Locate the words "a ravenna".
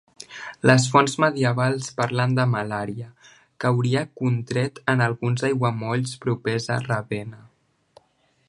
6.79-7.47